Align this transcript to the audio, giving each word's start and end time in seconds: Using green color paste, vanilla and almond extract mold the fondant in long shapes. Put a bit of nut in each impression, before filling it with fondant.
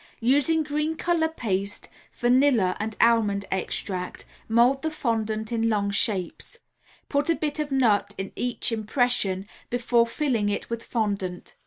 Using 0.25 0.63
green 0.63 0.95
color 0.95 1.27
paste, 1.27 1.87
vanilla 2.15 2.75
and 2.79 2.97
almond 2.99 3.45
extract 3.51 4.25
mold 4.47 4.81
the 4.81 4.89
fondant 4.89 5.51
in 5.51 5.69
long 5.69 5.91
shapes. 5.91 6.57
Put 7.07 7.29
a 7.29 7.35
bit 7.35 7.59
of 7.59 7.71
nut 7.71 8.15
in 8.17 8.31
each 8.35 8.71
impression, 8.71 9.47
before 9.69 10.07
filling 10.07 10.49
it 10.49 10.71
with 10.71 10.81
fondant. 10.81 11.53